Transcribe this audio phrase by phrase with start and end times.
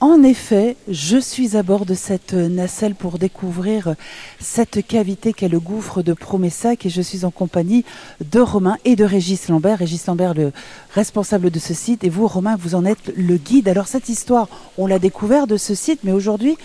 [0.00, 3.96] En effet, je suis à bord de cette nacelle pour découvrir
[4.38, 7.84] cette cavité qu'est le gouffre de Promessac et je suis en compagnie
[8.20, 9.80] de Romain et de Régis Lambert.
[9.80, 10.52] Régis Lambert, le
[10.94, 13.66] responsable de ce site, et vous, Romain, vous en êtes le guide.
[13.66, 16.56] Alors cette histoire, on l'a découvert de ce site, mais aujourd'hui,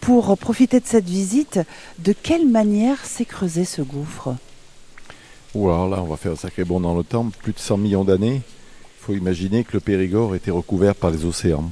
[0.00, 1.60] pour profiter de cette visite,
[2.00, 4.34] de quelle manière s'est creusé ce gouffre?
[5.54, 7.76] Ou alors là, on va faire un sacré bond dans le temps, plus de 100
[7.76, 8.42] millions d'années.
[8.42, 11.70] Il faut imaginer que le Périgord était recouvert par les océans.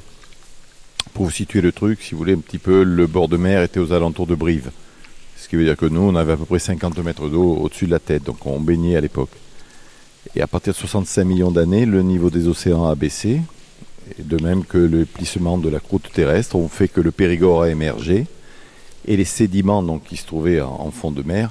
[1.18, 3.64] Pour vous situer le truc, si vous voulez, un petit peu, le bord de mer
[3.64, 4.70] était aux alentours de Brive.
[5.36, 7.86] Ce qui veut dire que nous, on avait à peu près 50 mètres d'eau au-dessus
[7.86, 9.32] de la tête, donc on baignait à l'époque.
[10.36, 13.40] Et à partir de 65 millions d'années, le niveau des océans a baissé,
[14.20, 17.68] de même que le plissement de la croûte terrestre ont fait que le Périgord a
[17.68, 18.26] émergé,
[19.04, 21.50] et les sédiments donc, qui se trouvaient en fond de mer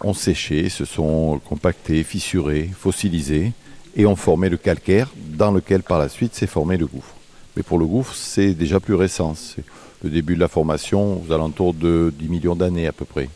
[0.00, 3.52] ont séché, se sont compactés, fissurés, fossilisés,
[3.94, 7.14] et ont formé le calcaire dans lequel par la suite s'est formé le gouffre.
[7.56, 9.34] Mais pour le gouffre, c'est déjà plus récent.
[9.34, 9.64] C'est
[10.02, 13.28] le début de la formation aux alentours de 10 millions d'années à peu près.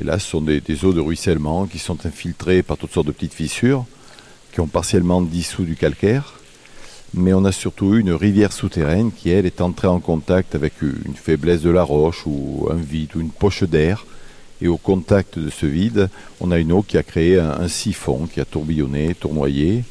[0.00, 3.12] Et là, ce sont des, eaux de ruissellement qui sont infiltrées par toutes sortes de
[3.12, 3.84] petites fissures,
[4.52, 6.34] qui ont partiellement dissous du calcaire.
[7.14, 11.14] Mais on a surtout une rivière souterraine qui, elle, est entrée en contact avec une
[11.14, 14.06] faiblesse de la roche ou un vide ou une poche d'air.
[14.60, 18.28] Et au contact de ce vide, on a une eau qui a créé un siphon,
[18.32, 19.84] qui a tourbillonné, tournoyé,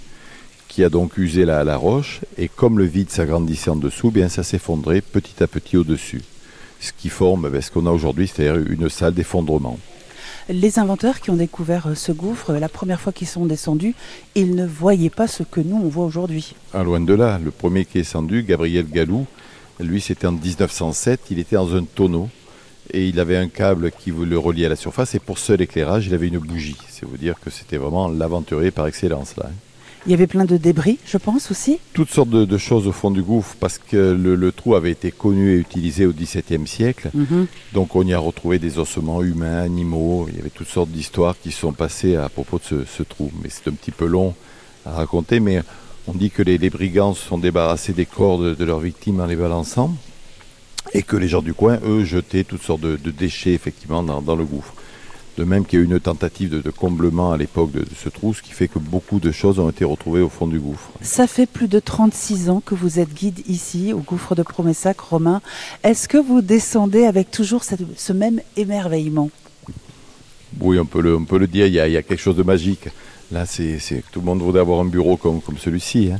[0.68, 4.44] qui a donc usé la, roche, et comme le vide s'agrandissait en dessous, bien ça
[4.44, 6.22] s'effondrait petit à petit au-dessus.
[6.80, 9.80] Ce qui forme ben, ce qu'on a aujourd'hui, c'est-à-dire une salle d'effondrement.
[10.50, 13.96] Les inventeurs qui ont découvert euh, ce gouffre, la première fois qu'ils sont descendus,
[14.36, 16.56] ils ne voyaient pas ce que nous, on voit aujourd'hui.
[16.74, 17.40] Ah, loin de là.
[17.44, 19.26] Le premier qui est descendu, Gabriel Galou,
[19.80, 21.20] lui, c'était en 1907.
[21.32, 22.30] Il était dans un tonneau
[22.94, 25.16] et il avait un câble qui le reliait à la surface.
[25.16, 26.78] Et pour seul éclairage, il avait une bougie.
[26.88, 29.50] C'est vous dire que c'était vraiment l'aventurier par excellence, là.
[30.08, 31.80] Il y avait plein de débris, je pense aussi.
[31.92, 35.52] Toutes sortes de, choses au fond du gouffre, parce que le, trou avait été connu
[35.52, 37.10] et utilisé au XVIIe siècle.
[37.14, 37.48] Mhm.
[37.74, 40.28] Donc on y a retrouvé des ossements humains, animaux.
[40.30, 43.30] Il y avait toutes sortes d'histoires qui sont passées à propos de ce, trou.
[43.44, 44.34] Mais c'est un petit peu long
[44.86, 45.42] à raconter.
[45.42, 45.62] Mais
[46.08, 49.36] on dit que les, brigands se sont débarrassés des corps de, leurs victimes en les
[49.36, 49.94] balançant.
[50.94, 54.46] Et que les gens du coin, eux, jetaient toutes sortes de, déchets, effectivement, dans le
[54.46, 54.74] gouffre.
[55.38, 58.34] De même qu'il y a eu une tentative de, comblement à l'époque de, ce trou,
[58.34, 60.90] ce qui fait que beaucoup de choses ont été retrouvées au fond du gouffre.
[61.02, 65.00] Ça fait plus de 36 ans que vous êtes guide ici, au gouffre de Promessac,
[65.00, 65.42] Romain.
[65.84, 69.30] Est-ce que vous descendez avec toujours ce même émerveillement?
[70.60, 72.90] Oui, on peut le, peut le dire, il y, a, quelque chose de magique.
[73.32, 73.80] Là, c'est
[74.12, 76.10] tout le monde voudrait avoir un bureau comme, comme celui-ci.
[76.12, 76.20] Hein.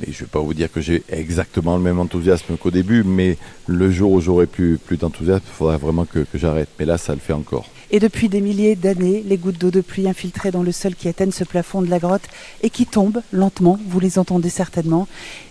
[0.00, 3.02] Mais je ne vais pas vous dire que j'ai exactement le même enthousiasme qu'au début,
[3.04, 6.68] mais le jour où j'aurai plus, plus d'enthousiasme, il faudra vraiment que j'arrête.
[6.78, 7.68] Mais là, ça le fait encore.
[7.90, 11.08] Et depuis des milliers d'années, les gouttes d'eau de pluie infiltrées dans le sol qui
[11.08, 12.28] atteignent ce plafond de la grotte
[12.62, 15.06] et qui tombent lentement, vous les entendez certainement.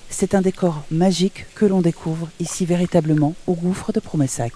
[0.09, 4.51] C'est un décor magique que l'on découvre ici véritablement au gouffre de Promessac.